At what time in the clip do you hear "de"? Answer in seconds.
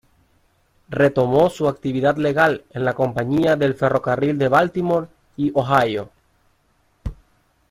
3.55-3.71, 4.39-4.47